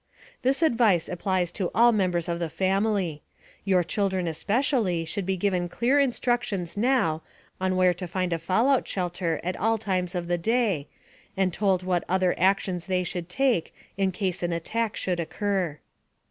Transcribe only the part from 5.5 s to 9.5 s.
clear instructions now on where to find a fallout shelter